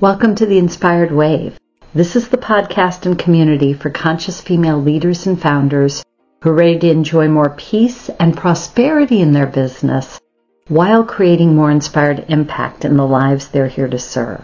Welcome 0.00 0.36
to 0.36 0.46
the 0.46 0.58
Inspired 0.58 1.10
Wave. 1.10 1.58
This 1.92 2.14
is 2.14 2.28
the 2.28 2.36
podcast 2.36 3.04
and 3.04 3.18
community 3.18 3.72
for 3.72 3.90
conscious 3.90 4.40
female 4.40 4.80
leaders 4.80 5.26
and 5.26 5.42
founders 5.42 6.04
who 6.40 6.50
are 6.50 6.54
ready 6.54 6.78
to 6.78 6.90
enjoy 6.90 7.26
more 7.26 7.50
peace 7.50 8.08
and 8.08 8.36
prosperity 8.36 9.20
in 9.20 9.32
their 9.32 9.48
business 9.48 10.20
while 10.68 11.02
creating 11.02 11.56
more 11.56 11.72
inspired 11.72 12.26
impact 12.28 12.84
in 12.84 12.96
the 12.96 13.04
lives 13.04 13.48
they're 13.48 13.66
here 13.66 13.88
to 13.88 13.98
serve. 13.98 14.40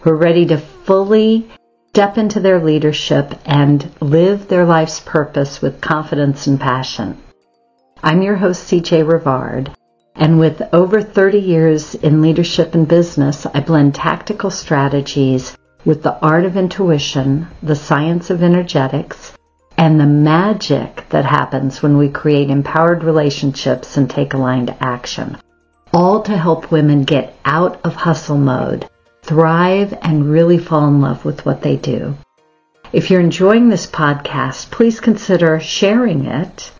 Who 0.00 0.10
are 0.10 0.16
ready 0.16 0.46
to 0.46 0.58
fully 0.58 1.48
step 1.90 2.18
into 2.18 2.40
their 2.40 2.60
leadership 2.60 3.34
and 3.44 3.88
live 4.00 4.48
their 4.48 4.64
life's 4.64 4.98
purpose 4.98 5.62
with 5.62 5.80
confidence 5.80 6.48
and 6.48 6.58
passion. 6.58 7.22
I'm 8.02 8.22
your 8.22 8.34
host, 8.34 8.68
CJ 8.68 9.06
Rivard, 9.06 9.72
and 10.18 10.40
with 10.40 10.60
over 10.72 11.00
30 11.00 11.38
years 11.38 11.94
in 11.94 12.20
leadership 12.20 12.74
and 12.74 12.88
business, 12.88 13.46
I 13.46 13.60
blend 13.60 13.94
tactical 13.94 14.50
strategies 14.50 15.56
with 15.84 16.02
the 16.02 16.18
art 16.20 16.44
of 16.44 16.56
intuition, 16.56 17.46
the 17.62 17.76
science 17.76 18.28
of 18.28 18.42
energetics, 18.42 19.32
and 19.76 20.00
the 20.00 20.06
magic 20.06 21.08
that 21.10 21.24
happens 21.24 21.84
when 21.84 21.96
we 21.96 22.08
create 22.08 22.50
empowered 22.50 23.04
relationships 23.04 23.96
and 23.96 24.10
take 24.10 24.34
aligned 24.34 24.74
action. 24.80 25.38
All 25.94 26.20
to 26.22 26.36
help 26.36 26.72
women 26.72 27.04
get 27.04 27.36
out 27.44 27.80
of 27.84 27.94
hustle 27.94 28.38
mode, 28.38 28.88
thrive, 29.22 29.96
and 30.02 30.28
really 30.28 30.58
fall 30.58 30.88
in 30.88 31.00
love 31.00 31.24
with 31.24 31.46
what 31.46 31.62
they 31.62 31.76
do. 31.76 32.16
If 32.92 33.08
you're 33.08 33.20
enjoying 33.20 33.68
this 33.68 33.86
podcast, 33.86 34.72
please 34.72 34.98
consider 34.98 35.60
sharing 35.60 36.24
it 36.24 36.72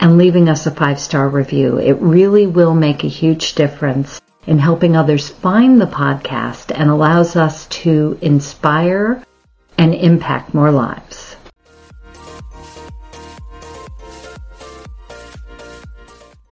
and 0.00 0.18
leaving 0.18 0.48
us 0.48 0.66
a 0.66 0.70
five 0.70 1.00
star 1.00 1.28
review. 1.28 1.78
It 1.78 1.94
really 2.00 2.46
will 2.46 2.74
make 2.74 3.02
a 3.02 3.08
huge 3.08 3.54
difference 3.54 4.20
in 4.46 4.58
helping 4.58 4.96
others 4.96 5.28
find 5.28 5.80
the 5.80 5.86
podcast 5.86 6.72
and 6.74 6.90
allows 6.90 7.36
us 7.36 7.66
to 7.66 8.18
inspire 8.20 9.22
and 9.78 9.94
impact 9.94 10.54
more 10.54 10.70
lives. 10.70 11.36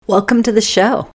Welcome 0.07 0.43
to 0.43 0.51
the 0.51 0.61
show. 0.61 1.09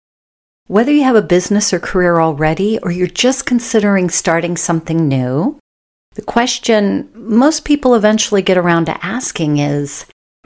Whether 0.68 0.92
you 0.92 1.04
have 1.04 1.16
a 1.16 1.22
business 1.22 1.74
or 1.74 1.80
career 1.80 2.20
already, 2.20 2.80
or 2.82 2.92
you're 2.92 3.08
just 3.08 3.46
considering 3.46 4.10
starting 4.10 4.58
something 4.58 5.08
new, 5.08 5.60
the 6.16 6.22
question 6.22 7.10
most 7.14 7.66
people 7.66 7.94
eventually 7.94 8.42
get 8.42 8.58
around 8.58 8.86
to 8.86 9.06
asking 9.06 9.58
is 9.58 10.06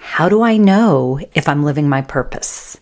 how 0.09 0.27
do 0.27 0.41
I 0.41 0.57
know 0.57 1.19
if 1.35 1.47
I'm 1.47 1.63
living 1.63 1.87
my 1.87 2.01
purpose? 2.01 2.77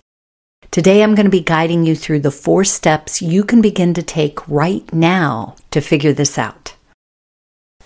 Today, 0.71 1.03
I'm 1.03 1.13
going 1.13 1.25
to 1.25 1.29
be 1.29 1.41
guiding 1.41 1.85
you 1.85 1.93
through 1.93 2.21
the 2.21 2.31
four 2.31 2.63
steps 2.63 3.21
you 3.21 3.43
can 3.43 3.61
begin 3.61 3.93
to 3.95 4.01
take 4.01 4.47
right 4.47 4.91
now 4.93 5.55
to 5.71 5.81
figure 5.81 6.13
this 6.13 6.37
out. 6.37 6.73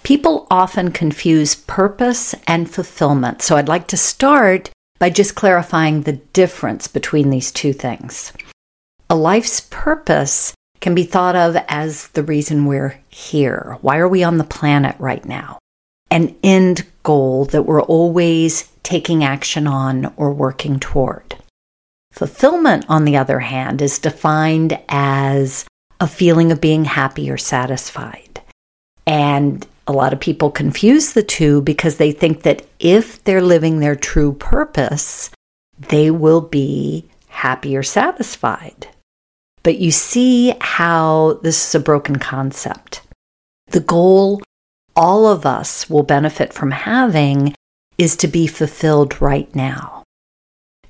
People 0.03 0.48
often 0.52 0.92
confuse 0.92 1.56
purpose 1.56 2.36
and 2.48 2.70
fulfillment, 2.70 3.42
so 3.42 3.58
I'd 3.58 3.67
like 3.67 3.88
to 3.88 3.98
start 3.98 4.70
by 5.00 5.09
just 5.09 5.36
clarifying 5.36 6.03
the 6.03 6.22
difference 6.33 6.88
between 6.88 7.31
these 7.31 7.52
two 7.52 7.73
things. 7.73 8.31
A 9.09 9.16
life's 9.16 9.61
purpose 9.72 10.53
can 10.81 10.94
be 10.94 11.03
thought 11.03 11.36
of 11.36 11.58
as 11.67 12.09
the 12.09 12.23
reason 12.23 12.67
we're 12.67 13.00
here. 13.09 13.78
Why 13.81 13.98
are 13.98 14.08
we 14.08 14.23
on 14.23 14.38
the 14.38 14.44
planet 14.44 14.95
right 15.00 15.26
now? 15.26 15.58
An 16.11 16.36
end 16.44 16.86
goal 17.03 17.45
that 17.45 17.64
we're 17.64 17.81
always 17.81 18.70
taking 18.83 19.23
action 19.23 19.67
on 19.67 20.13
or 20.17 20.33
working 20.33 20.79
toward. 20.79 21.35
Fulfillment, 22.11 22.85
on 22.89 23.05
the 23.05 23.17
other 23.17 23.39
hand, 23.39 23.81
is 23.81 23.99
defined 23.99 24.77
as 24.89 25.65
a 25.99 26.07
feeling 26.07 26.51
of 26.51 26.59
being 26.59 26.85
happy 26.85 27.29
or 27.29 27.37
satisfied. 27.37 28.41
And 29.05 29.65
a 29.87 29.93
lot 29.93 30.13
of 30.13 30.19
people 30.19 30.52
confuse 30.52 31.14
the 31.14 31.23
two 31.23 31.61
because 31.61 31.97
they 31.97 32.11
think 32.11 32.43
that 32.43 32.65
if 32.80 33.23
they're 33.23 33.41
living 33.41 33.80
their 33.80 33.95
true 33.95 34.33
purpose, 34.33 35.30
they 35.89 36.11
will 36.11 36.41
be 36.41 37.05
happy 37.27 37.75
or 37.75 37.83
satisfied. 37.83 38.87
But 39.64 39.77
you 39.77 39.91
see 39.91 40.55
how 40.59 41.39
this 41.43 41.67
is 41.67 41.75
a 41.75 41.80
broken 41.80 42.17
concept. 42.17 43.02
The 43.67 43.80
goal 43.80 44.41
all 44.95 45.27
of 45.27 45.45
us 45.45 45.89
will 45.89 46.03
benefit 46.03 46.53
from 46.53 46.71
having 46.71 47.55
is 47.97 48.15
to 48.17 48.27
be 48.27 48.47
fulfilled 48.47 49.21
right 49.21 49.53
now, 49.55 50.03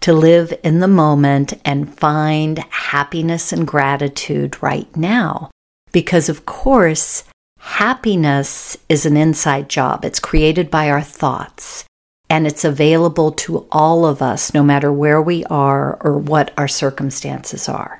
to 0.01 0.13
live 0.13 0.53
in 0.63 0.79
the 0.79 0.87
moment 0.87 1.53
and 1.65 1.93
find 1.93 2.59
happiness 2.69 3.51
and 3.51 3.67
gratitude 3.67 4.61
right 4.61 4.95
now. 4.95 5.49
Because, 5.91 6.29
of 6.29 6.45
course, 6.45 7.25
happiness 7.59 8.77
is 8.87 9.05
an 9.05 9.17
inside 9.17 9.69
job, 9.69 10.05
it's 10.05 10.19
created 10.19 10.71
by 10.71 10.89
our 10.89 11.01
thoughts. 11.01 11.85
And 12.29 12.47
it's 12.47 12.63
available 12.63 13.33
to 13.43 13.67
all 13.73 14.05
of 14.05 14.21
us, 14.21 14.53
no 14.53 14.63
matter 14.63 14.89
where 14.89 15.21
we 15.21 15.43
are 15.45 15.97
or 16.01 16.17
what 16.17 16.53
our 16.57 16.69
circumstances 16.69 17.67
are. 17.67 17.99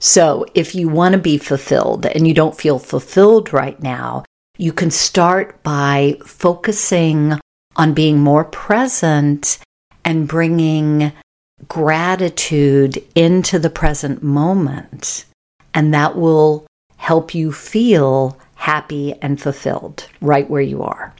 So, 0.00 0.44
if 0.52 0.74
you 0.74 0.88
want 0.88 1.12
to 1.12 1.20
be 1.20 1.38
fulfilled 1.38 2.06
and 2.06 2.26
you 2.26 2.34
don't 2.34 2.58
feel 2.58 2.80
fulfilled 2.80 3.52
right 3.52 3.80
now, 3.80 4.24
you 4.58 4.72
can 4.72 4.90
start 4.90 5.62
by 5.62 6.18
focusing 6.24 7.38
on 7.76 7.94
being 7.94 8.18
more 8.18 8.44
present 8.44 9.58
and 10.04 10.28
bringing 10.28 11.12
gratitude 11.68 13.02
into 13.14 13.58
the 13.58 13.70
present 13.70 14.22
moment. 14.22 15.24
And 15.72 15.92
that 15.94 16.16
will 16.16 16.66
help 16.96 17.34
you 17.34 17.52
feel 17.52 18.38
happy 18.54 19.14
and 19.20 19.40
fulfilled 19.40 20.08
right 20.20 20.48
where 20.48 20.62
you 20.62 20.82
are. 20.82 21.14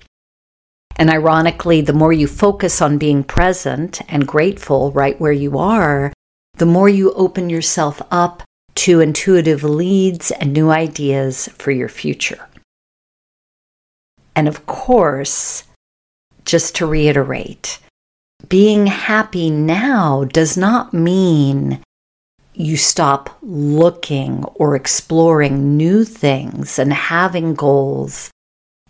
And 0.97 1.11
ironically, 1.11 1.81
the 1.81 1.93
more 1.93 2.13
you 2.13 2.27
focus 2.27 2.81
on 2.81 2.99
being 2.99 3.25
present 3.25 4.01
and 4.09 4.27
grateful 4.27 4.93
right 4.93 5.21
where 5.21 5.33
you 5.33 5.59
are, 5.59 6.13
the 6.57 6.67
more 6.67 6.89
you 6.89 7.13
open 7.15 7.51
yourself 7.51 8.01
up 8.11 8.45
to 8.77 9.01
intuitive 9.01 9.65
leads 9.65 10.31
and 10.31 10.53
new 10.53 10.71
ideas 10.71 11.49
for 11.59 11.71
your 11.71 11.89
future. 11.89 12.47
And 14.37 14.49
of 14.49 14.67
course, 14.67 15.65
just 16.45 16.77
to 16.77 16.87
reiterate, 16.87 17.79
being 18.49 18.87
happy 18.87 19.51
now 19.51 20.25
does 20.25 20.57
not 20.57 20.93
mean 20.93 21.81
you 22.53 22.77
stop 22.77 23.37
looking 23.43 24.45
or 24.55 24.77
exploring 24.77 25.77
new 25.77 26.05
things 26.05 26.79
and 26.79 26.93
having 26.93 27.55
goals 27.55 28.31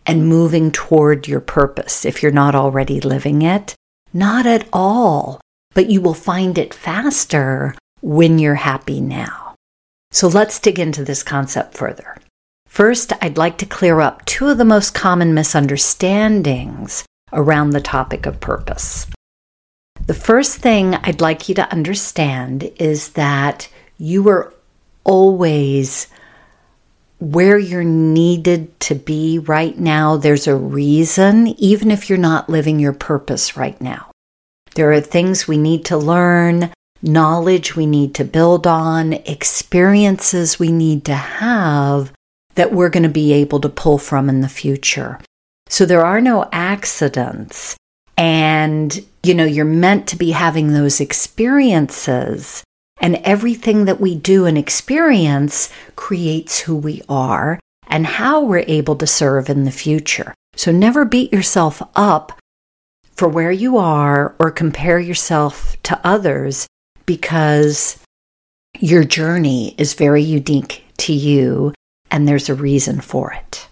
and 0.07 0.29
moving 0.29 0.71
toward 0.71 1.27
your 1.27 1.41
purpose 1.41 2.05
if 2.05 2.23
you're 2.23 2.33
not 2.33 2.55
already 2.55 3.01
living 3.01 3.43
it. 3.43 3.75
Not 4.13 4.47
at 4.47 4.69
all, 4.73 5.41
but 5.73 5.89
you 5.89 6.01
will 6.01 6.15
find 6.15 6.59
it 6.59 6.75
faster 6.75 7.75
when 8.01 8.39
you're 8.39 8.55
happy 8.55 9.01
now. 9.01 9.55
So 10.11 10.29
let's 10.29 10.61
dig 10.61 10.79
into 10.79 11.05
this 11.05 11.23
concept 11.23 11.75
further. 11.75 12.17
First, 12.69 13.13
I'd 13.23 13.39
like 13.39 13.57
to 13.59 13.67
clear 13.67 14.01
up 14.01 14.25
two 14.25 14.49
of 14.49 14.59
the 14.59 14.65
most 14.65 14.95
common 14.95 15.33
misunderstandings 15.33 17.05
around 17.35 17.71
the 17.71 17.81
topic 17.81 18.27
of 18.27 18.41
purpose. 18.41 19.07
The 20.07 20.15
first 20.15 20.59
thing 20.59 20.95
I'd 20.95 21.21
like 21.21 21.49
you 21.49 21.55
to 21.57 21.71
understand 21.71 22.71
is 22.79 23.11
that 23.11 23.69
you 23.99 24.29
are 24.29 24.53
always 25.05 26.09
where 27.21 27.59
you're 27.59 27.85
needed 27.85 28.79
to 28.81 28.95
be 28.95 29.39
right 29.39 29.79
now. 29.79 30.17
There's 30.17 30.47
a 30.47 30.57
reason, 30.57 31.49
even 31.59 31.91
if 31.91 32.09
you're 32.09 32.19
not 32.19 32.51
living 32.51 32.79
your 32.79 32.93
purpose 32.93 33.57
right 33.57 33.81
now. 33.81 34.11
There 34.75 34.93
are 34.93 35.01
things 35.01 35.49
we 35.49 35.57
need 35.57 35.85
to 35.87 35.97
learn, 35.97 36.71
knowledge 37.01 37.77
we 37.77 37.87
need 37.87 38.15
to 38.17 38.25
build 38.25 38.67
on, 38.67 39.13
experiences 39.13 40.59
we 40.59 40.73
need 40.73 41.05
to 41.07 41.15
have 41.15 42.13
that 42.57 42.73
we're 42.73 42.91
going 42.91 43.05
to 43.05 43.09
be 43.09 43.33
able 43.33 43.61
to 43.61 43.69
pull 43.69 43.99
from 43.99 44.29
in 44.29 44.41
the 44.41 44.49
future. 44.49 45.19
So 45.69 45.87
there 45.87 46.05
are 46.05 46.21
no 46.21 46.49
accidents. 46.53 47.77
And, 48.17 49.05
you 49.23 49.35
know, 49.35 49.45
you're 49.45 49.65
meant 49.65 50.07
to 50.09 50.17
be 50.17 50.31
having 50.31 50.73
those 50.73 51.01
experiences. 51.01 52.63
And 53.01 53.17
everything 53.17 53.87
that 53.87 54.01
we 54.01 54.15
do 54.15 54.47
and 54.47 54.57
experience 54.57 55.71
creates 55.97 56.61
who 56.61 56.77
we 56.77 57.03
are 57.09 57.59
and 57.89 58.07
how 58.07 58.43
we're 58.43 58.65
able 58.67 58.97
to 58.97 59.07
serve 59.07 59.51
in 59.51 59.65
the 59.65 59.73
future. 59.73 60.35
So 60.57 60.71
never 60.71 61.05
beat 61.05 61.33
yourself 61.33 61.83
up 61.97 62.39
for 63.13 63.29
where 63.29 63.53
you 63.53 63.79
are 63.79 64.35
or 64.39 64.51
compare 64.51 64.99
yourself 64.99 65.77
to 65.85 66.01
others 66.05 66.67
because 67.07 67.99
your 68.79 69.05
journey 69.05 69.75
is 69.79 69.95
very 69.95 70.23
unique 70.23 70.85
to 70.99 71.13
you 71.13 71.73
and 72.11 72.27
there's 72.27 72.49
a 72.49 72.55
reason 72.55 73.01
for 73.01 73.33
it. 73.33 73.69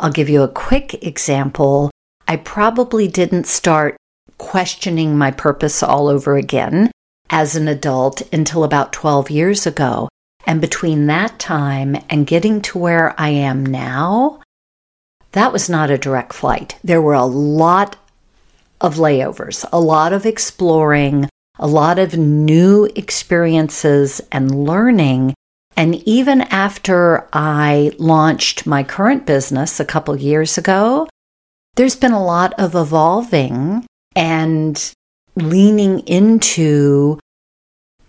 I'll 0.00 0.10
give 0.10 0.30
you 0.30 0.42
a 0.42 0.48
quick 0.48 1.04
example. 1.04 1.90
I 2.26 2.36
probably 2.36 3.06
didn't 3.06 3.46
start 3.46 3.96
questioning 4.38 5.16
my 5.16 5.30
purpose 5.30 5.82
all 5.82 6.08
over 6.08 6.36
again 6.36 6.90
as 7.28 7.54
an 7.54 7.68
adult 7.68 8.22
until 8.32 8.64
about 8.64 8.94
12 8.94 9.30
years 9.30 9.66
ago. 9.66 10.08
And 10.46 10.60
between 10.60 11.06
that 11.06 11.38
time 11.38 11.96
and 12.08 12.26
getting 12.26 12.62
to 12.62 12.78
where 12.78 13.14
I 13.20 13.28
am 13.28 13.64
now, 13.64 14.40
that 15.32 15.52
was 15.52 15.68
not 15.68 15.90
a 15.90 15.98
direct 15.98 16.32
flight. 16.32 16.78
There 16.82 17.02
were 17.02 17.14
a 17.14 17.26
lot 17.26 17.96
of 18.80 18.96
layovers, 18.96 19.66
a 19.70 19.78
lot 19.78 20.14
of 20.14 20.24
exploring, 20.24 21.28
a 21.58 21.66
lot 21.66 21.98
of 21.98 22.16
new 22.16 22.88
experiences 22.96 24.22
and 24.32 24.64
learning. 24.64 25.34
And 25.80 26.06
even 26.06 26.42
after 26.42 27.26
I 27.32 27.92
launched 27.96 28.66
my 28.66 28.82
current 28.82 29.24
business 29.24 29.80
a 29.80 29.84
couple 29.86 30.14
years 30.14 30.58
ago, 30.58 31.08
there's 31.76 31.96
been 31.96 32.12
a 32.12 32.22
lot 32.22 32.52
of 32.60 32.74
evolving 32.74 33.86
and 34.14 34.92
leaning 35.36 36.00
into 36.00 37.18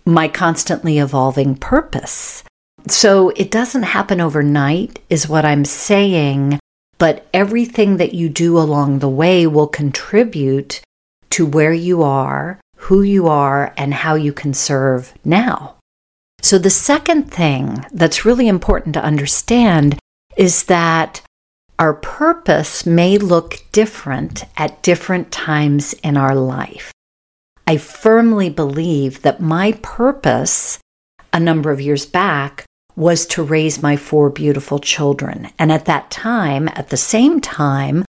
my 0.04 0.28
constantly 0.28 0.98
evolving 0.98 1.54
purpose. 1.54 2.44
So 2.88 3.30
it 3.30 3.50
doesn't 3.50 3.84
happen 3.84 4.20
overnight, 4.20 4.98
is 5.08 5.26
what 5.26 5.46
I'm 5.46 5.64
saying, 5.64 6.58
but 6.98 7.26
everything 7.32 7.96
that 7.96 8.12
you 8.12 8.28
do 8.28 8.58
along 8.58 8.98
the 8.98 9.08
way 9.08 9.46
will 9.46 9.66
contribute 9.66 10.82
to 11.30 11.46
where 11.46 11.72
you 11.72 12.02
are, 12.02 12.60
who 12.76 13.00
you 13.00 13.28
are, 13.28 13.72
and 13.78 13.94
how 13.94 14.14
you 14.14 14.34
can 14.34 14.52
serve 14.52 15.14
now. 15.24 15.76
So 16.42 16.58
the 16.58 16.70
second 16.70 17.30
thing 17.30 17.84
that's 17.92 18.24
really 18.24 18.48
important 18.48 18.94
to 18.94 19.02
understand 19.02 19.98
is 20.36 20.64
that 20.64 21.22
our 21.78 21.94
purpose 21.94 22.84
may 22.84 23.16
look 23.16 23.64
different 23.72 24.44
at 24.56 24.82
different 24.82 25.32
times 25.32 25.94
in 25.94 26.16
our 26.16 26.34
life. 26.34 26.92
I 27.66 27.76
firmly 27.76 28.50
believe 28.50 29.22
that 29.22 29.40
my 29.40 29.72
purpose 29.82 30.78
a 31.32 31.40
number 31.40 31.70
of 31.70 31.80
years 31.80 32.04
back 32.04 32.64
was 32.94 33.24
to 33.24 33.42
raise 33.42 33.82
my 33.82 33.96
four 33.96 34.28
beautiful 34.28 34.78
children. 34.78 35.48
And 35.58 35.72
at 35.72 35.86
that 35.86 36.10
time, 36.10 36.68
at 36.68 36.90
the 36.90 36.96
same 36.96 37.40
time, 37.40 38.04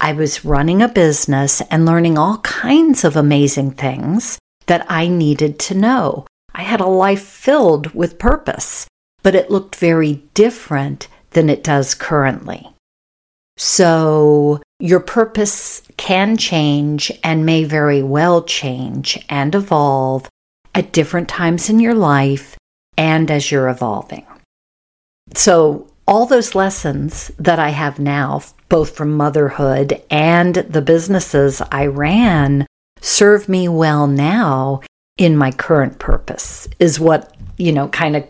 I 0.00 0.12
was 0.12 0.44
running 0.44 0.82
a 0.82 0.88
business 0.88 1.62
and 1.70 1.86
learning 1.86 2.18
all 2.18 2.38
kinds 2.38 3.04
of 3.04 3.16
amazing 3.16 3.72
things 3.72 4.38
that 4.66 4.84
I 4.88 5.08
needed 5.08 5.58
to 5.60 5.74
know. 5.74 6.26
I 6.58 6.62
had 6.62 6.80
a 6.80 6.86
life 6.86 7.22
filled 7.22 7.94
with 7.94 8.18
purpose, 8.18 8.88
but 9.22 9.36
it 9.36 9.48
looked 9.48 9.76
very 9.76 10.24
different 10.34 11.06
than 11.30 11.48
it 11.48 11.62
does 11.62 11.94
currently. 11.94 12.68
So 13.56 14.60
your 14.80 14.98
purpose 14.98 15.82
can 15.96 16.36
change 16.36 17.12
and 17.22 17.46
may 17.46 17.62
very 17.62 18.02
well 18.02 18.42
change 18.42 19.24
and 19.28 19.54
evolve 19.54 20.28
at 20.74 20.92
different 20.92 21.28
times 21.28 21.70
in 21.70 21.78
your 21.78 21.94
life 21.94 22.56
and 22.96 23.30
as 23.30 23.52
you're 23.52 23.68
evolving. 23.68 24.26
So, 25.34 25.86
all 26.08 26.24
those 26.26 26.54
lessons 26.54 27.30
that 27.38 27.58
I 27.58 27.68
have 27.68 27.98
now, 27.98 28.40
both 28.70 28.96
from 28.96 29.12
motherhood 29.12 30.02
and 30.10 30.54
the 30.54 30.80
businesses 30.80 31.60
I 31.70 31.86
ran, 31.86 32.66
serve 33.00 33.46
me 33.48 33.68
well 33.68 34.06
now 34.06 34.80
in 35.18 35.36
my 35.36 35.50
current 35.50 35.98
purpose, 35.98 36.66
is 36.78 36.98
what, 36.98 37.36
you 37.58 37.72
know, 37.72 37.88
kind 37.88 38.16
of 38.16 38.24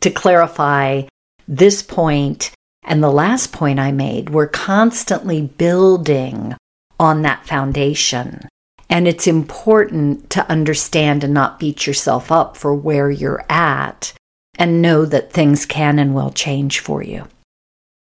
to 0.00 0.10
clarify 0.10 1.02
this 1.48 1.82
point 1.82 2.52
and 2.86 3.02
the 3.02 3.10
last 3.10 3.52
point 3.52 3.80
I 3.80 3.90
made, 3.90 4.30
we're 4.30 4.46
constantly 4.46 5.42
building 5.42 6.54
on 7.00 7.22
that 7.22 7.44
foundation. 7.44 8.48
And 8.88 9.08
it's 9.08 9.26
important 9.26 10.30
to 10.30 10.48
understand 10.48 11.24
and 11.24 11.34
not 11.34 11.58
beat 11.58 11.86
yourself 11.86 12.30
up 12.30 12.56
for 12.56 12.72
where 12.72 13.10
you're 13.10 13.44
at 13.50 14.12
and 14.56 14.80
know 14.80 15.04
that 15.04 15.32
things 15.32 15.66
can 15.66 15.98
and 15.98 16.14
will 16.14 16.30
change 16.30 16.78
for 16.78 17.02
you. 17.02 17.26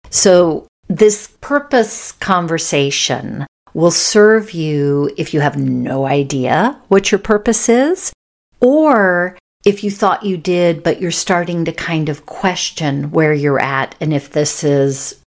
So, 0.09 0.67
this 0.89 1.29
purpose 1.41 2.13
conversation 2.13 3.47
will 3.75 3.91
serve 3.91 4.53
you 4.53 5.11
if 5.17 5.33
you 5.33 5.41
have 5.41 5.57
no 5.57 6.07
idea 6.07 6.81
what 6.89 7.11
your 7.11 7.19
purpose 7.19 7.69
is, 7.69 8.13
or 8.61 9.37
if 9.65 9.85
you 9.85 9.91
thought 9.91 10.25
you 10.25 10.37
did, 10.37 10.83
but 10.83 11.01
you're 11.01 11.11
starting 11.11 11.65
to 11.65 11.73
kind 11.73 12.09
of 12.09 12.27
question 12.27 13.11
where 13.11 13.33
you're 13.33 13.61
at 13.61 13.95
and 14.01 14.13
if 14.13 14.31
this 14.31 14.65
is 14.65 15.21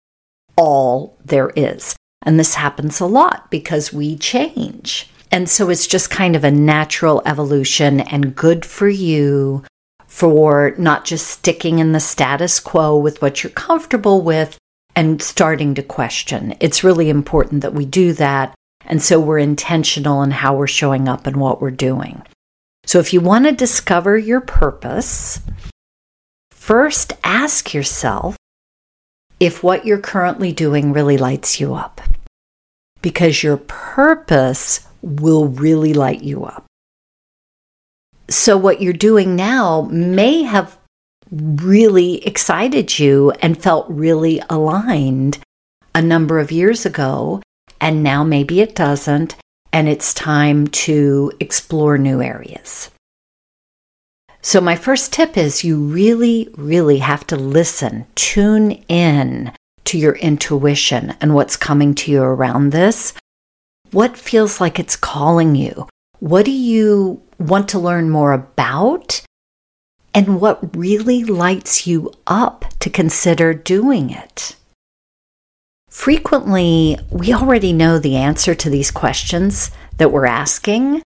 all 0.56 1.18
there 1.24 1.51
is. 1.56 1.95
And 2.25 2.40
this 2.40 2.56
happens 2.56 3.00
a 3.00 3.06
lot 3.06 3.50
because 3.51 3.94
we 3.94 4.18
change. 4.18 5.10
And 5.31 5.50
so 5.50 5.69
it's 5.69 5.88
just 5.88 6.10
kind 6.10 6.36
of 6.36 6.44
a 6.44 6.51
natural 6.51 7.22
evolution 7.25 8.00
and 8.00 8.36
good 8.36 8.66
for 8.66 8.88
you 8.88 9.63
for 10.07 10.75
not 10.78 11.06
just 11.06 11.28
sticking 11.28 11.80
in 11.80 11.92
the 11.92 12.00
status 12.00 12.60
quo 12.60 12.95
with 12.95 13.22
what 13.22 13.44
you're 13.44 13.51
comfortable 13.51 14.22
with 14.22 14.57
and 14.95 15.22
starting 15.22 15.75
to 15.75 15.84
question. 15.84 16.56
It's 16.60 16.84
really 16.84 17.10
important 17.10 17.62
that 17.62 17.74
we 17.74 17.86
do 17.86 18.13
that. 18.13 18.54
And 18.86 19.01
so 19.01 19.19
we're 19.19 19.40
intentional 19.40 20.24
in 20.24 20.31
how 20.31 20.56
we're 20.56 20.68
showing 20.68 21.07
up 21.07 21.25
and 21.25 21.38
what 21.38 21.62
we're 21.62 21.72
doing. 21.72 22.22
So 22.86 23.00
if 23.00 23.13
you 23.13 23.22
want 23.22 23.45
to 23.45 23.51
discover 23.54 24.18
your 24.18 24.42
purpose, 24.42 25.40
first 26.51 27.13
ask 27.24 27.74
yourself 27.74 28.36
if 29.40 29.63
what 29.63 29.86
you're 29.86 30.00
currently 30.00 30.51
doing 30.51 30.94
really 30.94 31.18
lights 31.18 31.60
you 31.60 31.74
up. 31.74 32.01
Because 33.01 33.44
your 33.44 33.57
purpose 33.57 34.88
will 35.01 35.48
really 35.48 35.94
light 35.94 36.24
you 36.24 36.45
up. 36.45 36.66
So, 38.30 38.57
what 38.57 38.81
you're 38.81 38.94
doing 38.94 39.36
now 39.36 39.81
may 39.92 40.44
have 40.44 40.78
really 41.33 42.25
excited 42.25 43.00
you 43.00 43.31
and 43.41 43.62
felt 43.62 43.89
really 43.89 44.41
aligned 44.50 45.39
a 45.95 46.01
number 46.01 46.39
of 46.39 46.51
years 46.51 46.85
ago, 46.85 47.41
and 47.81 48.03
now 48.03 48.24
maybe 48.24 48.62
it 48.62 48.75
doesn't 48.75 49.35
and 49.74 49.89
it's 49.89 50.13
time 50.13 50.68
to 50.68 51.31
explore 51.39 51.97
new 51.97 52.21
areas. 52.21 52.91
So, 54.41 54.62
my 54.62 54.75
first 54.75 55.12
tip 55.12 55.38
is 55.38 55.63
you 55.63 55.80
really, 55.80 56.50
really 56.57 57.00
have 57.00 57.25
to 57.27 57.35
listen, 57.35 58.06
tune 58.13 58.71
in 58.88 59.51
to 59.85 59.97
your 59.97 60.15
intuition 60.15 61.15
and 61.19 61.33
what's 61.33 61.57
coming 61.57 61.95
to 61.95 62.12
you 62.12 62.21
around 62.21 62.69
this. 62.69 63.13
What 63.91 64.18
feels 64.18 64.62
like 64.62 64.80
it's 64.80 64.95
calling 64.95 65.56
you? 65.56 65.88
What 66.19 66.45
do 66.45 66.51
you 66.51 67.21
want 67.39 67.69
to 67.69 67.80
learn 67.80 68.09
more 68.09 68.33
about? 68.33 69.21
And 70.13 70.39
what 70.39 70.75
really 70.75 71.23
lights 71.23 71.88
you 71.88 72.11
up 72.28 72.66
to 72.80 72.90
consider 72.90 73.54
doing 73.54 74.11
it? 74.11 74.56
Frequently, 75.90 76.97
we 77.11 77.33
already 77.33 77.73
know 77.73 77.99
the 77.99 78.16
answer 78.18 78.56
to 78.56 78.69
these 78.69 78.92
questions 78.92 79.71
that 79.97 80.11
we're 80.11 80.26
asking, 80.26 81.02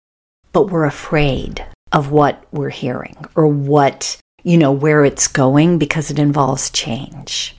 but 0.53 0.71
we're 0.71 0.85
afraid 0.85 1.65
of 1.93 2.11
what 2.11 2.45
we're 2.53 2.71
hearing 2.71 3.17
or 3.35 3.47
what, 3.47 4.19
you 4.43 4.59
know, 4.59 4.73
where 4.73 5.05
it's 5.05 5.29
going 5.29 5.79
because 5.79 6.11
it 6.11 6.19
involves 6.19 6.71
change. 6.71 7.55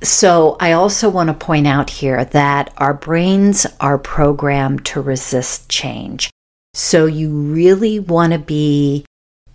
So, 0.00 0.56
I 0.60 0.72
also 0.72 1.08
want 1.08 1.28
to 1.28 1.34
point 1.34 1.66
out 1.66 1.90
here 1.90 2.24
that 2.24 2.72
our 2.76 2.94
brains 2.94 3.66
are 3.80 3.98
programmed 3.98 4.86
to 4.86 5.00
resist 5.00 5.68
change. 5.68 6.30
So, 6.72 7.06
you 7.06 7.30
really 7.30 7.98
want 7.98 8.32
to 8.32 8.38
be 8.38 9.04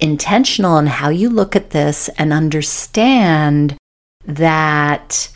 intentional 0.03 0.77
in 0.77 0.85
how 0.85 1.09
you 1.09 1.29
look 1.29 1.55
at 1.55 1.71
this 1.71 2.09
and 2.17 2.31
understand 2.31 3.75
that 4.25 5.33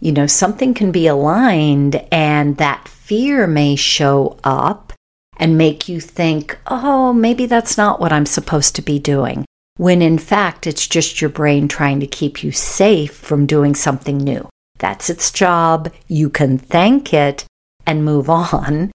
you 0.00 0.12
know, 0.12 0.26
something 0.26 0.74
can 0.74 0.92
be 0.92 1.06
aligned 1.06 1.96
and 2.12 2.58
that 2.58 2.86
fear 2.86 3.46
may 3.46 3.76
show 3.76 4.38
up 4.44 4.92
and 5.38 5.58
make 5.58 5.88
you 5.88 6.00
think, 6.00 6.58
oh, 6.66 7.12
maybe 7.12 7.46
that's 7.46 7.78
not 7.78 8.00
what 8.00 8.12
I'm 8.12 8.26
supposed 8.26 8.76
to 8.76 8.82
be 8.82 8.98
doing. 8.98 9.44
When 9.76 10.02
in 10.02 10.18
fact, 10.18 10.66
it's 10.66 10.86
just 10.86 11.20
your 11.20 11.30
brain 11.30 11.68
trying 11.68 12.00
to 12.00 12.06
keep 12.06 12.42
you 12.42 12.52
safe 12.52 13.14
from 13.14 13.46
doing 13.46 13.74
something 13.74 14.18
new. 14.18 14.48
That's 14.78 15.08
its 15.08 15.30
job. 15.30 15.92
You 16.08 16.30
can 16.30 16.58
thank 16.58 17.14
it 17.14 17.46
and 17.86 18.04
move 18.04 18.28
on. 18.30 18.90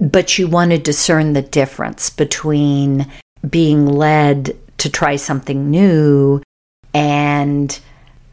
But 0.00 0.38
you 0.38 0.48
want 0.48 0.70
to 0.70 0.78
discern 0.78 1.32
the 1.32 1.42
difference 1.42 2.08
between 2.10 3.10
being 3.48 3.86
led 3.86 4.56
to 4.78 4.90
try 4.90 5.16
something 5.16 5.70
new 5.70 6.42
and 6.94 7.78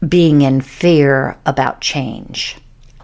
being 0.06 0.42
in 0.42 0.60
fear 0.60 1.38
about 1.46 1.80
change. 1.80 2.56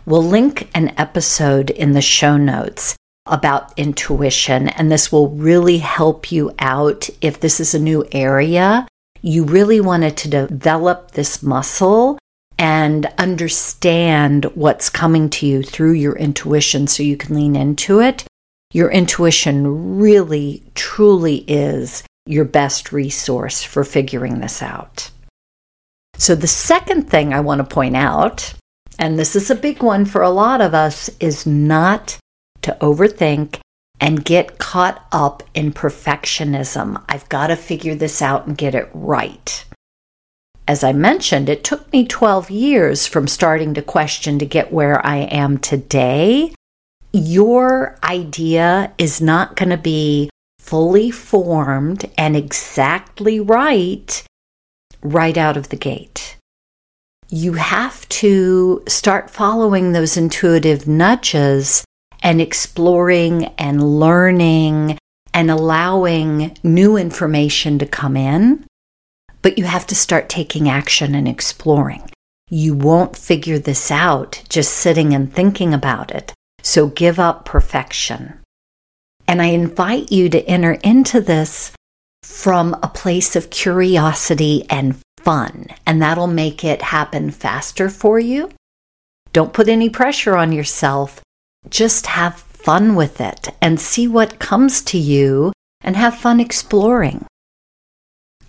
We'll 0.07 0.25
link 0.25 0.69
an 0.75 0.93
episode 0.99 1.71
in 1.71 1.93
the 1.93 2.03
show 2.03 2.37
notes 2.37 2.97
about 3.27 3.77
intuition, 3.79 4.69
and 4.69 4.91
this 4.91 5.13
will 5.13 5.29
really 5.31 5.79
help 5.79 6.33
you 6.33 6.53
out 6.59 7.09
if 7.21 7.39
this 7.39 7.61
is 7.61 7.75
a 7.75 7.79
new 7.79 8.05
area. 8.13 8.87
You 9.21 9.45
really 9.45 9.81
wanted 9.81 10.17
to 10.19 10.29
develop 10.29 11.13
this 11.13 11.43
muscle 11.43 12.19
and 12.59 13.07
understand 13.19 14.45
what's 14.57 14.91
coming 14.91 15.31
to 15.31 15.47
you 15.47 15.63
through 15.63 15.93
your 15.93 16.17
intuition 16.17 16.87
so 16.87 17.03
you 17.03 17.17
can 17.17 17.37
lean 17.37 17.57
into 17.57 18.01
it. 18.01 18.25
Your 18.73 18.91
intuition 18.91 19.99
really, 19.99 20.63
truly 20.75 21.45
is 21.47 22.03
your 22.27 22.45
best 22.45 22.93
resource 22.93 23.63
for 23.63 23.85
figuring 23.85 24.41
this 24.41 24.63
out. 24.63 25.11
So, 26.17 26.35
the 26.35 26.47
second 26.47 27.11
thing 27.11 27.33
I 27.33 27.41
want 27.41 27.59
to 27.59 27.75
point 27.75 27.97
out, 27.97 28.55
and 28.99 29.19
this 29.19 29.37
is 29.37 29.51
a 29.51 29.55
big 29.55 29.83
one 29.83 30.05
for 30.05 30.23
a 30.23 30.31
lot 30.31 30.61
of 30.61 30.75
us, 30.75 31.11
is 31.21 31.47
not 31.47 32.19
to 32.63 32.77
overthink 32.81 33.59
and 34.01 34.25
get 34.25 34.59
caught 34.59 35.07
up 35.13 35.43
in 35.55 35.73
perfectionism. 35.73 37.03
I've 37.09 37.29
got 37.29 37.49
to 37.49 37.57
figure 37.57 37.95
this 37.95 38.23
out 38.23 38.47
and 38.47 38.57
get 38.57 38.75
it 38.75 38.89
right. 38.93 39.65
As 40.67 40.85
I 40.85 40.93
mentioned, 40.93 41.49
it 41.49 41.65
took 41.65 41.93
me 41.93 42.07
12 42.07 42.51
years 42.51 43.07
from 43.07 43.27
starting 43.27 43.75
to 43.75 43.83
question 43.83 44.39
to 44.39 44.47
get 44.47 44.73
where 44.73 45.05
I 45.05 45.19
am 45.19 45.59
today. 45.59 46.55
Your 47.13 47.99
idea 48.03 48.93
is 48.97 49.21
not 49.21 49.57
going 49.57 49.69
to 49.69 49.77
be 49.77 50.31
fully 50.59 51.11
formed 51.11 52.11
and 52.17 52.35
exactly 52.37 53.39
right 53.39 54.23
right 55.03 55.37
out 55.37 55.57
of 55.57 55.69
the 55.69 55.77
gate. 55.77 56.37
You 57.29 57.55
have 57.55 58.09
to 58.09 58.83
start 58.89 59.31
following 59.31 59.93
those 59.93 60.17
intuitive 60.17 60.87
nudges 60.87 61.85
and 62.23 62.41
exploring 62.41 63.47
and 63.59 63.99
learning 63.99 64.99
and 65.35 65.51
allowing 65.51 66.57
new 66.63 66.97
information 66.97 67.79
to 67.79 67.87
come 67.87 68.17
in. 68.17 68.65
But 69.43 69.59
you 69.59 69.65
have 69.65 69.87
to 69.89 69.95
start 69.95 70.29
taking 70.29 70.69
action 70.69 71.15
and 71.15 71.27
exploring. 71.27 72.09
You 72.49 72.75
won't 72.75 73.17
figure 73.17 73.59
this 73.59 73.91
out 73.91 74.43
just 74.49 74.73
sitting 74.73 75.15
and 75.15 75.33
thinking 75.33 75.75
about 75.75 76.11
it. 76.11 76.33
So 76.63 76.87
give 76.87 77.19
up 77.19 77.45
perfection. 77.45 78.39
And 79.27 79.43
I 79.43 79.47
invite 79.47 80.11
you 80.13 80.29
to 80.31 80.45
enter 80.47 80.73
into 80.85 81.21
this 81.21 81.73
from 82.23 82.75
a 82.83 82.89
place 82.89 83.37
of 83.37 83.51
curiosity 83.51 84.65
and 84.71 84.97
fun, 85.21 85.67
and 85.87 86.01
that'll 86.01 86.27
make 86.27 86.65
it 86.65 86.83
happen 86.83 87.31
faster 87.31 87.89
for 87.89 88.19
you. 88.19 88.51
Don't 89.33 89.53
put 89.53 89.69
any 89.69 89.89
pressure 89.89 90.37
on 90.37 90.53
yourself. 90.53 91.21
Just 91.69 92.07
have 92.07 92.39
fun 92.39 92.95
with 92.95 93.21
it 93.21 93.49
and 93.61 93.81
see 93.81 94.07
what 94.07 94.39
comes 94.39 94.83
to 94.83 94.99
you 94.99 95.53
and 95.81 95.97
have 95.97 96.17
fun 96.19 96.41
exploring. 96.41 97.27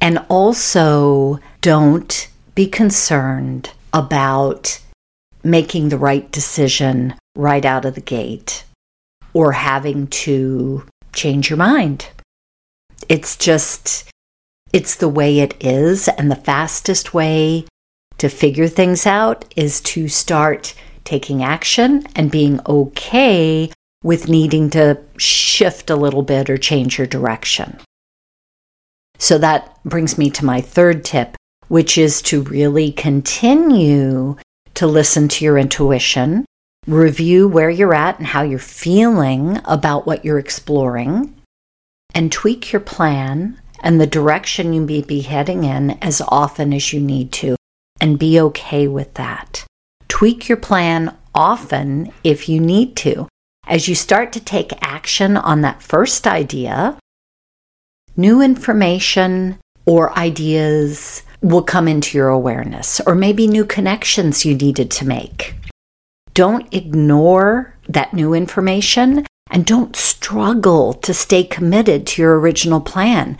And 0.01 0.25
also, 0.29 1.39
don't 1.61 2.27
be 2.55 2.67
concerned 2.67 3.71
about 3.93 4.79
making 5.43 5.89
the 5.89 5.97
right 5.97 6.29
decision 6.31 7.15
right 7.35 7.65
out 7.65 7.85
of 7.85 7.95
the 7.95 8.01
gate 8.01 8.65
or 9.33 9.51
having 9.51 10.07
to 10.07 10.85
change 11.13 11.49
your 11.49 11.57
mind. 11.57 12.09
It's 13.09 13.35
just, 13.35 14.09
it's 14.71 14.95
the 14.95 15.09
way 15.09 15.39
it 15.39 15.55
is. 15.59 16.07
And 16.07 16.31
the 16.31 16.35
fastest 16.35 17.13
way 17.13 17.65
to 18.17 18.29
figure 18.29 18.67
things 18.67 19.05
out 19.05 19.45
is 19.55 19.81
to 19.81 20.07
start 20.07 20.75
taking 21.03 21.43
action 21.43 22.05
and 22.15 22.31
being 22.31 22.59
okay 22.67 23.71
with 24.03 24.29
needing 24.29 24.69
to 24.69 24.99
shift 25.17 25.89
a 25.89 25.95
little 25.95 26.23
bit 26.23 26.49
or 26.49 26.57
change 26.57 26.97
your 26.97 27.07
direction. 27.07 27.79
So 29.17 29.37
that 29.37 29.81
brings 29.83 30.17
me 30.17 30.29
to 30.31 30.45
my 30.45 30.61
third 30.61 31.05
tip, 31.05 31.35
which 31.69 31.97
is 31.97 32.21
to 32.23 32.43
really 32.43 32.91
continue 32.91 34.35
to 34.75 34.87
listen 34.87 35.27
to 35.29 35.45
your 35.45 35.57
intuition, 35.57 36.45
review 36.87 37.47
where 37.47 37.69
you're 37.69 37.93
at 37.93 38.17
and 38.17 38.27
how 38.27 38.41
you're 38.41 38.59
feeling 38.59 39.59
about 39.65 40.05
what 40.05 40.25
you're 40.25 40.39
exploring, 40.39 41.33
and 42.13 42.31
tweak 42.31 42.71
your 42.71 42.79
plan 42.79 43.59
and 43.81 43.99
the 43.99 44.07
direction 44.07 44.73
you 44.73 44.81
may 44.81 45.01
be 45.01 45.21
heading 45.21 45.63
in 45.63 45.91
as 46.01 46.21
often 46.27 46.73
as 46.73 46.93
you 46.93 46.99
need 46.99 47.31
to, 47.31 47.55
and 47.99 48.19
be 48.19 48.39
okay 48.39 48.87
with 48.87 49.13
that. 49.15 49.65
Tweak 50.07 50.47
your 50.47 50.57
plan 50.57 51.15
often 51.33 52.11
if 52.23 52.47
you 52.47 52.59
need 52.59 52.95
to. 52.95 53.27
As 53.67 53.87
you 53.87 53.95
start 53.95 54.33
to 54.33 54.39
take 54.39 54.71
action 54.81 55.37
on 55.37 55.61
that 55.61 55.81
first 55.81 56.27
idea, 56.27 56.97
new 58.15 58.41
information 58.41 59.57
or 59.85 60.17
ideas 60.17 61.23
will 61.41 61.63
come 61.63 61.87
into 61.87 62.17
your 62.17 62.29
awareness, 62.29 63.01
or 63.05 63.15
maybe 63.15 63.47
new 63.47 63.65
connections 63.65 64.45
you 64.45 64.55
needed 64.55 64.91
to 64.91 65.05
make. 65.05 65.55
Don't 66.33 66.73
ignore 66.73 67.77
that 67.87 68.13
new 68.13 68.33
information 68.33 69.25
and 69.51 69.65
don't 69.65 69.95
struggle 69.95 70.93
to 70.93 71.13
stay 71.13 71.43
committed 71.43 72.07
to 72.07 72.21
your 72.21 72.39
original 72.39 72.81
plan. 72.81 73.37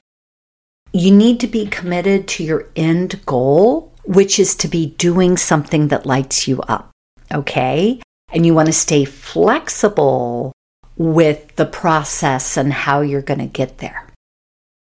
You 0.92 1.12
need 1.12 1.40
to 1.40 1.48
be 1.48 1.66
committed 1.66 2.28
to 2.30 2.44
your 2.44 2.70
end 2.76 3.26
goal, 3.26 3.92
which 4.06 4.38
is 4.38 4.56
to 4.58 4.68
be 4.68 4.88
doing 4.98 5.38
something 5.38 5.88
that 5.88 6.06
lights 6.06 6.48
you 6.48 6.62
up. 6.62 6.92
Okay? 7.34 8.00
And 8.32 8.46
you 8.46 8.54
want 8.54 8.68
to 8.68 8.74
stay 8.74 9.06
flexible 9.06 10.54
with 10.96 11.56
the 11.56 11.66
process 11.66 12.58
and 12.58 12.72
how 12.72 13.02
you're 13.02 13.22
going 13.22 13.40
to 13.40 13.48
get 13.48 13.80
there. 13.80 14.08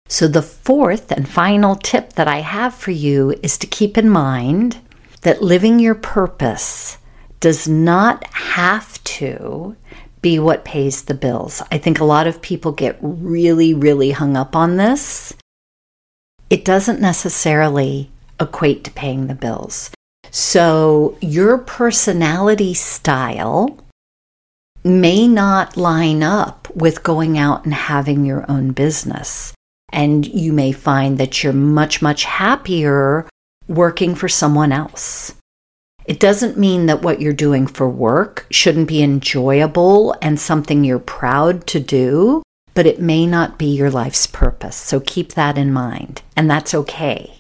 So, 0.09 0.29
the 0.29 0.43
fourth 0.43 1.11
and 1.11 1.27
final 1.27 1.77
tip 1.77 2.13
that 2.13 2.29
I 2.29 2.41
have 2.41 2.75
for 2.75 2.91
you 2.91 3.35
is 3.43 3.57
to 3.59 3.67
keep 3.67 3.97
in 3.97 4.11
mind 4.11 4.79
that 5.23 5.43
living 5.43 5.79
your 5.79 5.95
purpose 5.95 6.99
does 7.45 7.69
not 7.69 8.25
have 8.33 9.05
to 9.05 9.77
be 10.23 10.39
what 10.39 10.65
pays 10.65 11.03
the 11.03 11.13
bills. 11.13 11.61
I 11.71 11.77
think 11.77 12.01
a 12.01 12.05
lot 12.05 12.27
of 12.27 12.41
people 12.41 12.73
get 12.73 12.97
really, 13.03 13.75
really 13.75 14.13
hung 14.13 14.35
up 14.35 14.57
on 14.57 14.79
this. 14.79 15.35
It 16.49 16.65
doesn't 16.65 17.03
necessarily 17.03 18.11
equate 18.41 18.83
to 18.85 18.91
paying 18.93 19.27
the 19.27 19.35
bills. 19.35 19.91
So, 20.31 21.19
your 21.21 21.59
personality 21.59 22.73
style 22.73 23.77
may 24.83 25.29
not 25.29 25.77
line 25.77 26.23
up 26.23 26.75
with 26.75 27.03
going 27.03 27.37
out 27.37 27.67
and 27.67 27.75
having 27.75 28.25
your 28.25 28.51
own 28.51 28.71
business. 28.71 29.53
And 29.93 30.27
you 30.27 30.55
may 30.55 30.73
find 30.73 31.19
that 31.19 31.45
you're 31.45 31.53
much, 31.53 32.01
much 32.01 32.25
happier 32.25 33.29
working 33.69 34.15
for 34.15 34.31
someone 34.31 34.73
else. 34.73 35.35
It 36.05 36.21
doesn't 36.21 36.59
mean 36.59 36.87
that 36.87 37.03
what 37.03 37.21
you're 37.21 37.33
doing 37.33 37.67
for 37.67 37.89
work 37.89 38.47
shouldn't 38.51 38.89
be 38.89 39.03
enjoyable 39.03 40.15
and 40.21 40.39
something 40.39 40.85
you're 40.85 40.99
proud 40.99 41.67
to 41.69 41.81
do, 41.81 42.43
but 42.75 42.87
it 42.87 43.01
may 43.01 43.27
not 43.27 43.59
be 43.59 43.67
your 43.67 43.91
life's 43.91 44.27
purpose. 44.27 44.77
So 44.77 45.01
keep 45.01 45.33
that 45.33 45.57
in 45.57 45.73
mind, 45.73 46.21
and 46.37 46.51
that's 46.51 46.75
okay. 46.75 47.39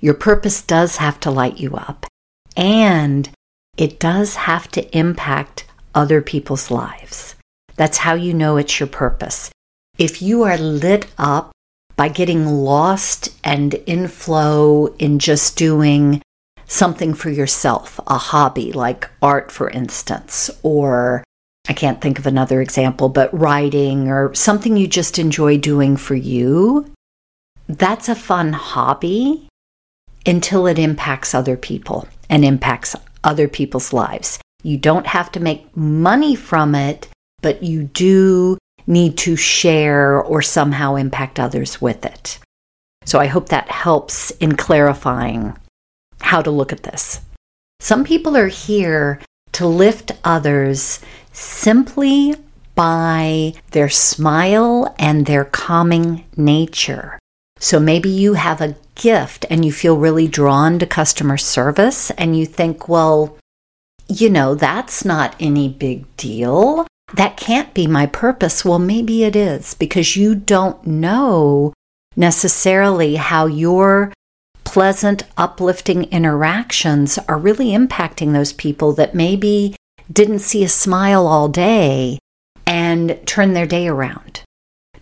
Your 0.00 0.14
purpose 0.14 0.62
does 0.62 0.98
have 0.98 1.18
to 1.20 1.30
light 1.30 1.58
you 1.58 1.74
up, 1.74 2.06
and 2.56 3.28
it 3.76 3.98
does 3.98 4.36
have 4.36 4.70
to 4.72 4.96
impact 4.96 5.66
other 5.94 6.20
people's 6.20 6.70
lives. 6.70 7.34
That's 7.76 7.98
how 7.98 8.14
you 8.14 8.34
know 8.34 8.56
it's 8.56 8.78
your 8.78 8.86
purpose. 8.86 9.50
If 9.98 10.22
you 10.22 10.44
are 10.44 10.58
lit 10.58 11.06
up 11.18 11.50
by 11.96 12.08
getting 12.08 12.46
lost 12.46 13.30
and 13.42 13.74
in 13.74 14.06
flow 14.06 14.94
in 14.98 15.18
just 15.18 15.56
doing 15.56 16.22
something 16.66 17.14
for 17.14 17.30
yourself, 17.30 18.00
a 18.06 18.18
hobby 18.18 18.72
like 18.72 19.10
art, 19.22 19.50
for 19.50 19.70
instance, 19.70 20.50
or 20.62 21.24
I 21.68 21.72
can't 21.72 22.00
think 22.00 22.18
of 22.18 22.26
another 22.26 22.60
example, 22.60 23.08
but 23.08 23.36
writing 23.38 24.08
or 24.08 24.34
something 24.34 24.76
you 24.76 24.86
just 24.86 25.18
enjoy 25.18 25.58
doing 25.58 25.96
for 25.96 26.14
you, 26.14 26.90
that's 27.68 28.08
a 28.08 28.14
fun 28.14 28.52
hobby 28.52 29.48
until 30.26 30.66
it 30.66 30.78
impacts 30.78 31.34
other 31.34 31.56
people 31.56 32.08
and 32.28 32.44
impacts 32.44 32.94
other 33.22 33.48
people's 33.48 33.92
lives. 33.92 34.38
You 34.62 34.78
don't 34.78 35.06
have 35.06 35.30
to 35.32 35.40
make 35.40 35.74
money 35.76 36.34
from 36.34 36.74
it, 36.74 37.08
but 37.42 37.62
you 37.62 37.84
do 37.84 38.58
need 38.86 39.16
to 39.18 39.36
share 39.36 40.20
or 40.22 40.42
somehow 40.42 40.96
impact 40.96 41.40
others 41.40 41.80
with 41.80 42.04
it. 42.04 42.38
So 43.06 43.18
I 43.18 43.26
hope 43.26 43.48
that 43.50 43.70
helps 43.70 44.30
in 44.32 44.56
clarifying 44.56 45.56
how 46.20 46.42
to 46.42 46.50
look 46.50 46.72
at 46.72 46.82
this. 46.82 47.20
Some 47.80 48.04
people 48.04 48.36
are 48.36 48.48
here 48.48 49.20
to 49.52 49.66
lift 49.66 50.12
others 50.24 51.00
simply 51.32 52.34
by 52.74 53.54
their 53.70 53.88
smile 53.88 54.94
and 54.98 55.26
their 55.26 55.44
calming 55.44 56.24
nature. 56.36 57.18
So 57.58 57.78
maybe 57.78 58.08
you 58.08 58.34
have 58.34 58.60
a 58.60 58.76
gift 58.94 59.46
and 59.48 59.64
you 59.64 59.72
feel 59.72 59.96
really 59.96 60.28
drawn 60.28 60.78
to 60.78 60.86
customer 60.86 61.36
service 61.36 62.10
and 62.12 62.36
you 62.36 62.46
think, 62.46 62.88
well, 62.88 63.36
you 64.08 64.28
know, 64.28 64.54
that's 64.54 65.04
not 65.04 65.36
any 65.40 65.68
big 65.68 66.04
deal. 66.16 66.86
That 67.14 67.36
can't 67.36 67.72
be 67.74 67.86
my 67.86 68.06
purpose. 68.06 68.64
Well, 68.64 68.78
maybe 68.78 69.24
it 69.24 69.36
is 69.36 69.74
because 69.74 70.16
you 70.16 70.34
don't 70.34 70.84
know 70.86 71.72
necessarily 72.16 73.16
how 73.16 73.46
your 73.46 74.12
pleasant, 74.74 75.22
uplifting 75.36 76.02
interactions 76.10 77.16
are 77.28 77.38
really 77.38 77.68
impacting 77.68 78.32
those 78.32 78.52
people 78.52 78.92
that 78.92 79.14
maybe 79.14 79.76
didn't 80.12 80.40
see 80.40 80.64
a 80.64 80.68
smile 80.68 81.28
all 81.28 81.48
day 81.48 82.18
and 82.66 83.16
turn 83.24 83.52
their 83.52 83.68
day 83.68 83.86
around. 83.86 84.40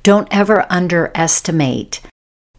Don't 0.02 0.28
ever 0.30 0.66
underestimate 0.68 2.02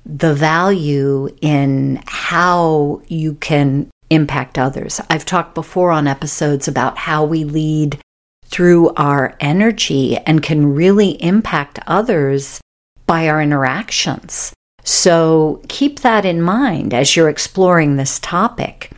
the 0.03 0.33
value 0.33 1.29
in 1.39 2.01
how 2.07 3.03
you 3.07 3.35
can 3.35 3.91
impact 4.09 4.57
others. 4.57 4.99
I've 5.07 5.23
talked 5.23 5.53
before 5.53 5.91
on 5.91 6.07
episodes 6.07 6.67
about 6.67 6.97
how 6.97 7.25
we 7.25 7.43
lead 7.43 7.99
through 8.45 8.91
our 8.95 9.35
energy 9.39 10.17
and 10.17 10.41
can 10.41 10.73
really 10.73 11.21
impact 11.21 11.77
others 11.85 12.59
by 13.05 13.27
our 13.27 13.39
interactions. 13.39 14.51
So 14.83 15.61
keep 15.69 16.01
that 16.01 16.25
in 16.25 16.41
mind 16.41 16.93
as 16.93 17.15
you're 17.15 17.29
exploring 17.29 17.95
this 17.95 18.19
topic. 18.19 18.91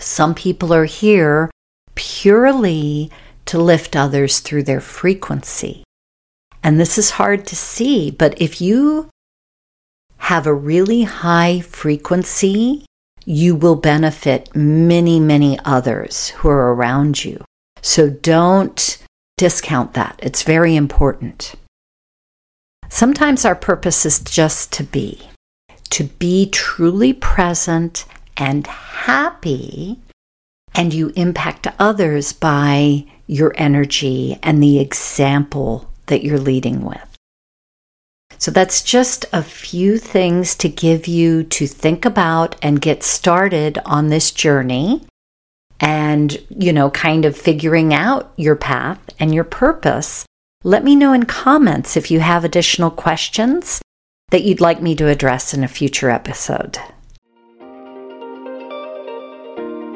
Some 0.00 0.34
people 0.34 0.74
are 0.74 0.84
here 0.84 1.50
purely 1.94 3.10
to 3.46 3.58
lift 3.58 3.96
others 3.96 4.40
through 4.40 4.64
their 4.64 4.80
frequency. 4.80 5.84
And 6.62 6.80
this 6.80 6.98
is 6.98 7.10
hard 7.10 7.46
to 7.46 7.56
see, 7.56 8.10
but 8.10 8.40
if 8.40 8.60
you 8.60 9.08
have 10.18 10.46
a 10.46 10.54
really 10.54 11.04
high 11.04 11.60
frequency, 11.60 12.84
you 13.24 13.54
will 13.54 13.76
benefit 13.76 14.54
many, 14.54 15.20
many 15.20 15.58
others 15.64 16.30
who 16.30 16.48
are 16.48 16.74
around 16.74 17.24
you. 17.24 17.44
So 17.82 18.10
don't 18.10 18.98
discount 19.36 19.94
that. 19.94 20.18
It's 20.22 20.42
very 20.42 20.74
important. 20.74 21.54
Sometimes 22.88 23.44
our 23.44 23.54
purpose 23.54 24.06
is 24.06 24.20
just 24.20 24.72
to 24.74 24.82
be, 24.84 25.20
to 25.90 26.04
be 26.04 26.48
truly 26.50 27.12
present 27.12 28.04
and 28.36 28.66
happy, 28.66 29.98
and 30.74 30.92
you 30.92 31.12
impact 31.16 31.66
others 31.78 32.32
by 32.32 33.06
your 33.26 33.52
energy 33.56 34.38
and 34.42 34.62
the 34.62 34.78
example 34.78 35.90
that 36.06 36.22
you're 36.22 36.38
leading 36.38 36.84
with. 36.84 37.16
So 38.38 38.50
that's 38.50 38.82
just 38.82 39.24
a 39.32 39.42
few 39.42 39.98
things 39.98 40.54
to 40.56 40.68
give 40.68 41.06
you 41.06 41.42
to 41.44 41.66
think 41.66 42.04
about 42.04 42.54
and 42.62 42.80
get 42.80 43.02
started 43.02 43.78
on 43.86 44.08
this 44.08 44.30
journey 44.30 45.06
and, 45.80 46.36
you 46.50 46.72
know, 46.72 46.90
kind 46.90 47.24
of 47.24 47.36
figuring 47.36 47.94
out 47.94 48.32
your 48.36 48.56
path 48.56 49.00
and 49.18 49.34
your 49.34 49.44
purpose, 49.44 50.26
let 50.66 50.82
me 50.82 50.96
know 50.96 51.12
in 51.12 51.24
comments 51.24 51.96
if 51.96 52.10
you 52.10 52.18
have 52.18 52.44
additional 52.44 52.90
questions 52.90 53.80
that 54.32 54.42
you'd 54.42 54.60
like 54.60 54.82
me 54.82 54.96
to 54.96 55.06
address 55.06 55.54
in 55.54 55.62
a 55.62 55.68
future 55.68 56.10
episode. 56.10 56.76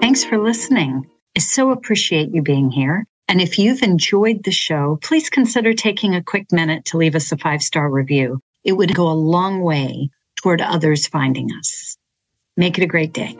Thanks 0.00 0.22
for 0.22 0.38
listening. 0.38 1.10
I 1.36 1.40
so 1.40 1.72
appreciate 1.72 2.32
you 2.32 2.42
being 2.42 2.70
here. 2.70 3.04
And 3.26 3.40
if 3.40 3.58
you've 3.58 3.82
enjoyed 3.82 4.44
the 4.44 4.52
show, 4.52 5.00
please 5.02 5.28
consider 5.28 5.74
taking 5.74 6.14
a 6.14 6.22
quick 6.22 6.52
minute 6.52 6.84
to 6.86 6.98
leave 6.98 7.16
us 7.16 7.32
a 7.32 7.36
five 7.36 7.64
star 7.64 7.90
review. 7.90 8.38
It 8.62 8.74
would 8.74 8.94
go 8.94 9.10
a 9.10 9.12
long 9.12 9.62
way 9.62 10.10
toward 10.40 10.60
others 10.60 11.08
finding 11.08 11.48
us. 11.58 11.96
Make 12.56 12.78
it 12.78 12.84
a 12.84 12.86
great 12.86 13.12
day. 13.12 13.36